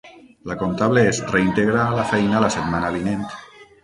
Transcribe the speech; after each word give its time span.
La 0.51 0.55
comptable 0.61 1.03
es 1.11 1.19
reintegra 1.33 1.83
a 1.89 1.99
la 1.99 2.05
feina 2.13 2.41
la 2.45 2.51
setmana 2.57 2.91
vinent. 2.97 3.23